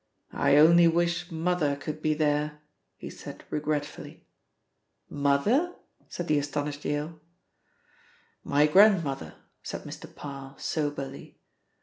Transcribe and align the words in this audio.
"I 0.33 0.55
only 0.57 0.87
wish 0.87 1.29
Mother 1.31 1.75
could 1.75 2.01
be 2.01 2.15
there," 2.15 2.61
he 2.97 3.11
said 3.11 3.43
regretfully. 3.51 4.25
"Mother?" 5.07 5.75
said 6.07 6.27
the 6.27 6.39
astonished 6.39 6.83
Yale. 6.85 7.19
"My 8.43 8.65
grandmother," 8.65 9.35
said 9.61 9.83
Mr. 9.83 10.11
Parr 10.15 10.55
soberly. 10.57 11.37